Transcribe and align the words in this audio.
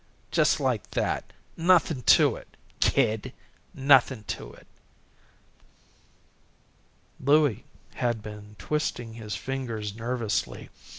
Just 0.31 0.59
like 0.59 0.89
that. 0.97 1.25
Nothin' 1.55 2.01
to 2.17 2.35
it, 2.35 2.47
kid. 2.79 3.33
Nothin' 3.75 4.23
to 4.29 4.51
it." 4.51 4.65
Louie 7.23 7.65
had 7.93 8.23
been 8.23 8.55
twisting 8.57 9.13
his 9.13 9.35
fingers 9.35 9.93
nervously. 9.93 10.69